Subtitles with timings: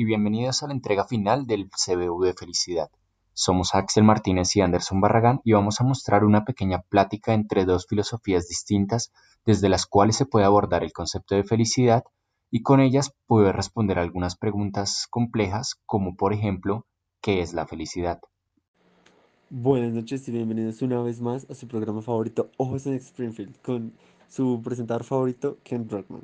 [0.00, 2.88] Y bienvenidos a la entrega final del CBU de Felicidad.
[3.32, 7.88] Somos Axel Martínez y Anderson Barragán y vamos a mostrar una pequeña plática entre dos
[7.88, 9.10] filosofías distintas
[9.44, 12.04] desde las cuales se puede abordar el concepto de felicidad
[12.48, 16.86] y con ellas poder responder algunas preguntas complejas como por ejemplo,
[17.20, 18.20] ¿qué es la felicidad?
[19.50, 23.94] Buenas noches y bienvenidos una vez más a su programa favorito Ojos en Springfield con
[24.28, 26.22] su presentador favorito Ken Brockman.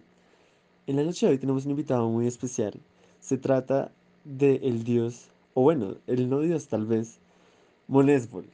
[0.87, 2.81] En la noche de hoy tenemos un invitado muy especial.
[3.25, 3.91] Se trata
[4.25, 7.19] de el dios, o bueno, el no dios tal vez,
[7.89, 8.45] Monesbol.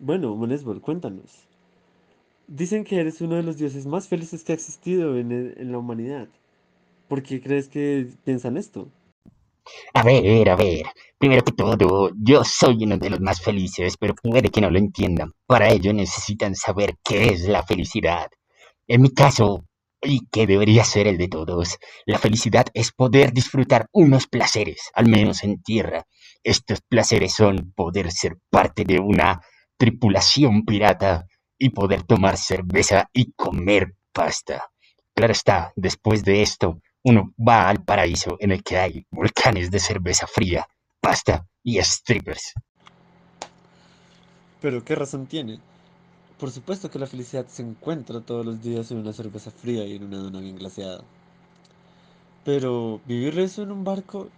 [0.00, 1.46] Bueno, Monesbol, cuéntanos.
[2.48, 5.78] Dicen que eres uno de los dioses más felices que ha existido en, en la
[5.78, 6.26] humanidad.
[7.06, 8.88] ¿Por qué crees que piensan esto?
[9.94, 10.86] A ver, a ver,
[11.18, 14.78] primero que todo, yo soy uno de los más felices, pero puede que no lo
[14.78, 15.32] entiendan.
[15.46, 18.28] Para ello necesitan saber qué es la felicidad.
[18.88, 19.64] En mi caso,
[20.02, 21.78] y que debería ser el de todos.
[22.06, 26.06] La felicidad es poder disfrutar unos placeres, al menos en tierra.
[26.42, 29.40] Estos placeres son poder ser parte de una
[29.76, 31.26] tripulación pirata
[31.58, 34.70] y poder tomar cerveza y comer pasta.
[35.14, 39.78] Claro está, después de esto, uno va al paraíso en el que hay volcanes de
[39.78, 40.66] cerveza fría,
[41.00, 42.54] pasta y strippers.
[44.60, 45.58] Pero ¿qué razón tiene?
[46.40, 49.96] Por supuesto que la felicidad se encuentra todos los días en una cerveza fría y
[49.96, 51.04] en una dona bien glaseada.
[52.46, 54.30] Pero vivir eso en un barco,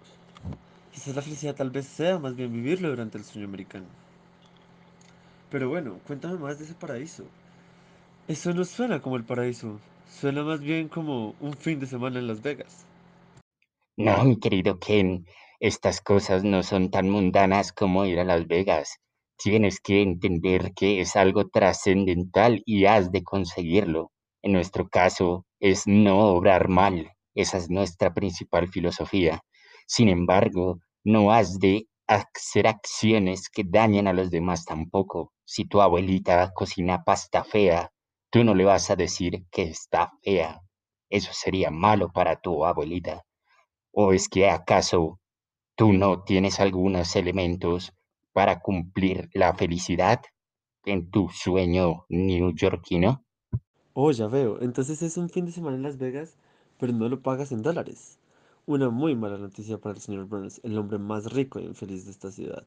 [0.92, 3.86] quizás la felicidad tal vez sea más bien vivirlo durante el sueño americano.
[5.48, 7.22] Pero bueno, cuéntame más de ese paraíso.
[8.26, 9.78] Eso no suena como el paraíso,
[10.10, 12.84] suena más bien como un fin de semana en Las Vegas.
[13.96, 15.24] No, mi querido Ken,
[15.60, 18.98] estas cosas no son tan mundanas como ir a Las Vegas
[19.36, 24.12] tienes que entender que es algo trascendental y has de conseguirlo.
[24.42, 27.12] En nuestro caso es no obrar mal.
[27.34, 29.42] Esa es nuestra principal filosofía.
[29.86, 35.32] Sin embargo, no has de hacer acciones que dañen a los demás tampoco.
[35.44, 37.90] Si tu abuelita cocina pasta fea,
[38.30, 40.62] tú no le vas a decir que está fea.
[41.10, 43.22] Eso sería malo para tu abuelita.
[43.92, 45.20] ¿O es que acaso
[45.76, 47.92] tú no tienes algunos elementos
[48.32, 50.20] para cumplir la felicidad
[50.84, 53.24] en tu sueño neoyorquino?
[53.94, 54.60] Oh, ya veo.
[54.60, 56.36] Entonces es un fin de semana en Las Vegas,
[56.78, 58.18] pero no lo pagas en dólares.
[58.66, 62.10] Una muy mala noticia para el señor Burns, el hombre más rico y infeliz de
[62.12, 62.64] esta ciudad.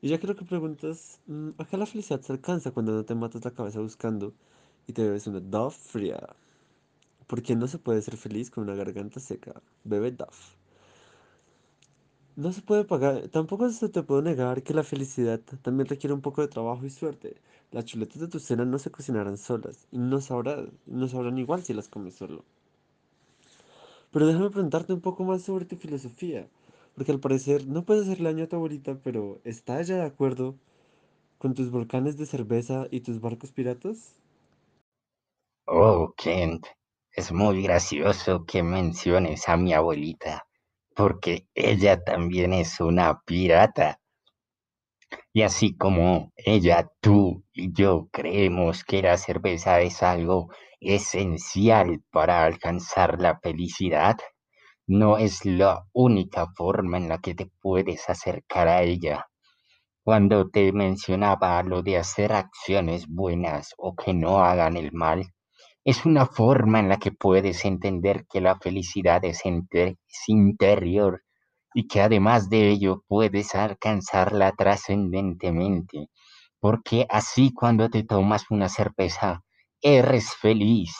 [0.00, 3.44] Y ya creo que preguntas, mm, ¿acá la felicidad se alcanza cuando no te matas
[3.44, 4.34] la cabeza buscando
[4.86, 6.20] y te bebes una Duff fría?
[7.28, 9.62] Porque no se puede ser feliz con una garganta seca.
[9.84, 10.56] Bebe Duff.
[12.38, 16.22] No se puede pagar, tampoco se te puede negar que la felicidad también requiere un
[16.22, 17.36] poco de trabajo y suerte.
[17.70, 21.62] Las chuletas de tu cena no se cocinarán solas y no sabrán, no sabrán igual
[21.64, 22.44] si las comes solo.
[24.12, 26.46] Pero déjame preguntarte un poco más sobre tu filosofía,
[26.94, 30.56] porque al parecer no puedes hacerle daño a tu abuelita, pero ¿está ella de acuerdo
[31.38, 34.14] con tus volcanes de cerveza y tus barcos piratas?
[35.68, 36.66] Oh, Kent,
[37.12, 40.47] es muy gracioso que menciones a mi abuelita
[40.98, 44.00] porque ella también es una pirata.
[45.32, 50.48] Y así como ella, tú y yo creemos que la cerveza es algo
[50.80, 54.16] esencial para alcanzar la felicidad,
[54.88, 59.28] no es la única forma en la que te puedes acercar a ella.
[60.02, 65.32] Cuando te mencionaba lo de hacer acciones buenas o que no hagan el mal,
[65.88, 69.40] es una forma en la que puedes entender que la felicidad es,
[70.26, 71.24] interior
[71.72, 76.10] y que además de ello puedes alcanzarla trascendentemente,
[76.60, 79.40] porque así cuando te tomas una cerveza,
[79.80, 80.92] eres feliz,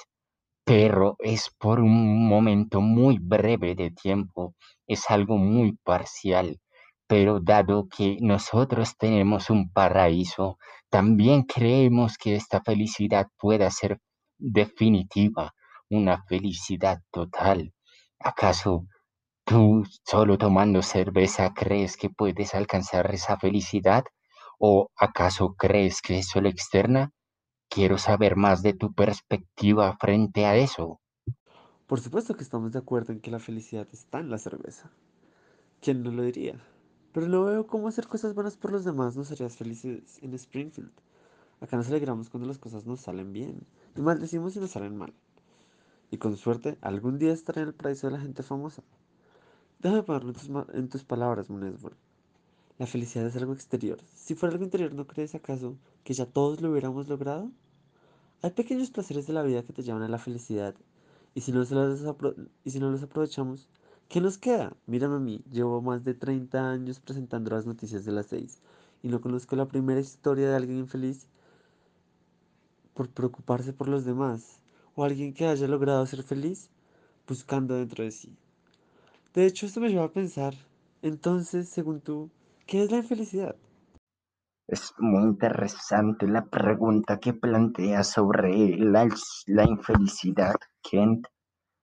[0.65, 4.55] pero es por un momento muy breve de tiempo,
[4.87, 6.61] es algo muy parcial.
[7.07, 10.57] Pero dado que nosotros tenemos un paraíso,
[10.89, 13.99] también creemos que esta felicidad pueda ser
[14.39, 15.55] definitiva,
[15.91, 17.75] una felicidad total.
[18.19, 18.87] ¿Acaso
[19.45, 24.05] tú solo tomando cerveza crees que puedes alcanzar esa felicidad?
[24.59, 27.13] ¿O acaso crees que es solo externa?
[27.69, 31.01] Quiero saber más de tu perspectiva frente a eso.
[31.87, 34.91] Por supuesto que estamos de acuerdo en que la felicidad está en la cerveza.
[35.81, 36.61] ¿Quién no lo diría?
[37.13, 40.93] Pero no veo cómo hacer cosas buenas por los demás nos harías felices en Springfield.
[41.61, 43.67] Acá nos alegramos cuando las cosas nos salen bien
[44.01, 45.13] maldecimos si nos salen mal.
[46.11, 48.83] Y con suerte, algún día estaré en el paraíso de la gente famosa.
[49.81, 50.33] Déjame ponerlo
[50.73, 51.97] en tus, palabras, Munesbol.
[52.79, 53.99] La felicidad es algo exterior.
[54.15, 57.51] Si fuera algo interior, ¿no crees acaso que ya todos lo hubiéramos logrado?
[58.43, 60.75] Hay pequeños placeres de la vida que te llevan a la felicidad,
[61.35, 62.05] y si no, los,
[62.65, 63.69] y si no los aprovechamos,
[64.09, 64.75] ¿Qué nos queda?
[64.87, 68.59] Mírame a mí, llevo más de 30 años presentando las noticias de las 6
[69.03, 71.27] y no conozco la primera historia de alguien infeliz
[72.99, 74.61] por preocuparse por los demás
[74.97, 76.69] o alguien que haya logrado ser feliz
[77.29, 78.37] buscando dentro de sí.
[79.33, 80.55] De hecho, esto me lleva a pensar,
[81.01, 82.29] entonces, según tú,
[82.67, 83.55] ¿qué es la infelicidad?
[84.67, 89.07] Es muy interesante la pregunta que planteas sobre la,
[89.47, 91.29] la infelicidad, Kent.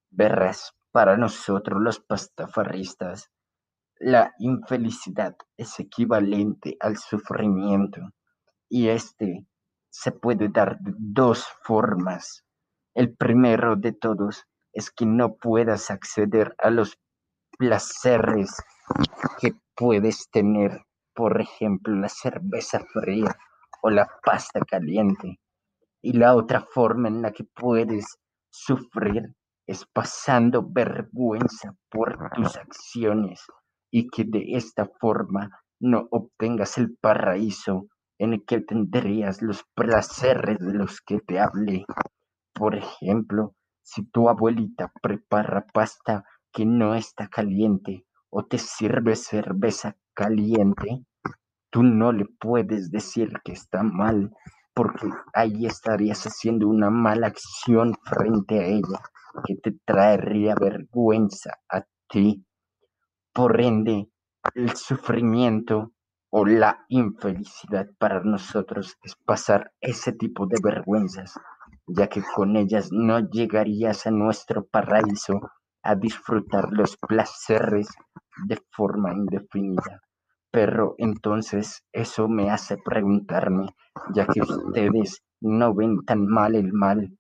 [0.10, 3.32] Verás, para nosotros los pastafaristas,
[4.00, 8.02] la infelicidad es equivalente al sufrimiento
[8.68, 9.46] y este
[9.98, 12.44] se puede dar de dos formas.
[12.94, 14.44] El primero de todos
[14.74, 17.00] es que no puedas acceder a los
[17.58, 18.62] placeres
[19.40, 20.82] que puedes tener,
[21.14, 23.38] por ejemplo, la cerveza fría
[23.82, 25.40] o la pasta caliente.
[26.02, 28.18] Y la otra forma en la que puedes
[28.50, 29.34] sufrir
[29.66, 33.46] es pasando vergüenza por tus acciones
[33.92, 35.50] y que de esta forma
[35.80, 41.86] no obtengas el paraíso en el que tendrías los placeres de los que te hablé.
[42.54, 49.98] Por ejemplo, si tu abuelita prepara pasta que no está caliente o te sirve cerveza
[50.14, 51.06] caliente,
[51.70, 54.32] tú no le puedes decir que está mal,
[54.74, 59.02] porque ahí estarías haciendo una mala acción frente a ella
[59.46, 62.46] que te traería vergüenza a ti.
[63.34, 64.10] Por ende,
[64.54, 65.92] el sufrimiento
[66.38, 71.40] o la infelicidad para nosotros es pasar ese tipo de vergüenzas,
[71.88, 75.40] ya que con ellas no llegarías a nuestro paraíso
[75.82, 77.88] a disfrutar los placeres
[78.48, 80.02] de forma indefinida.
[80.52, 83.74] Pero entonces eso me hace preguntarme,
[84.14, 87.18] ya que ustedes no ven tan mal el mal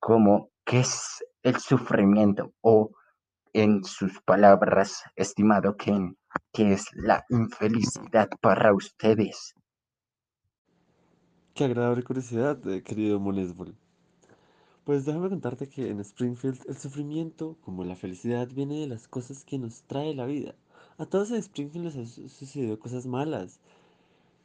[0.00, 2.90] como qué es el sufrimiento o
[3.56, 6.18] en sus palabras, estimado Ken,
[6.52, 9.54] ¿qué es la infelicidad para ustedes?
[11.54, 13.74] Qué agradable curiosidad, eh, querido Monesbol.
[14.84, 19.42] Pues déjame contarte que en Springfield el sufrimiento, como la felicidad, viene de las cosas
[19.42, 20.54] que nos trae la vida.
[20.98, 23.60] A todos en Springfield les han sucedido cosas malas,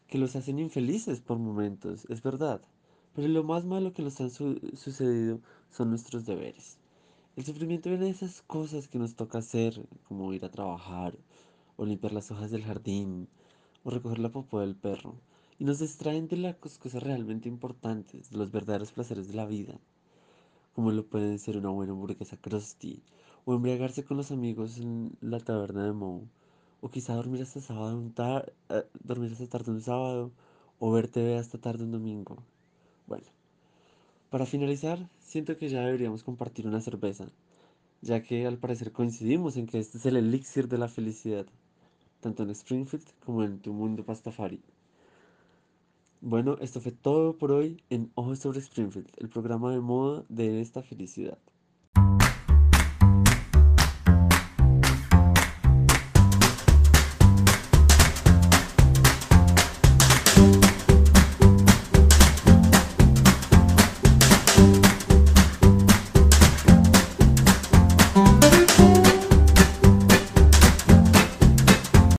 [0.07, 2.61] que los hacen infelices por momentos, es verdad.
[3.13, 6.80] Pero lo más malo que nos han su sucedido son nuestros deberes.
[7.41, 9.73] El sufrimiento viene de esas cosas que nos toca hacer,
[10.03, 11.17] como ir a trabajar,
[11.75, 13.29] o limpiar las hojas del jardín,
[13.83, 15.15] o recoger la popó del perro,
[15.57, 19.79] y nos distraen de las cosas realmente importantes, de los verdaderos placeres de la vida,
[20.75, 23.01] como lo pueden ser una buena hamburguesa crusty,
[23.45, 26.27] o embriagarse con los amigos en la taberna de Moe,
[26.79, 30.31] o quizá dormir hasta sábado un uh, dormir hasta tarde un sábado,
[30.77, 32.37] o ver TV hasta tarde un domingo.
[33.07, 33.25] Bueno,
[34.31, 37.27] para finalizar, siento que ya deberíamos compartir una cerveza,
[38.01, 41.45] ya que al parecer coincidimos en que este es el elixir de la felicidad,
[42.21, 44.61] tanto en Springfield como en tu mundo pastafari.
[46.21, 50.61] Bueno, esto fue todo por hoy en Ojos sobre Springfield, el programa de moda de
[50.61, 51.37] esta felicidad.